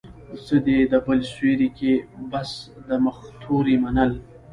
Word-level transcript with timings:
څه 0.45 0.55
دي 0.65 0.77
د 0.91 0.93
بل 1.05 1.19
سيوري 1.33 1.69
کې، 1.77 1.93
بس 2.31 2.49
د 2.87 2.89
مختورۍ 3.05 3.75
منل 3.83 4.11